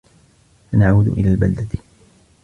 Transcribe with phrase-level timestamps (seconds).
[0.71, 1.79] سنعود إلى البلدة.